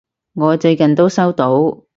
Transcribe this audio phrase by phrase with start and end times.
[0.33, 1.85] 我最近都收到！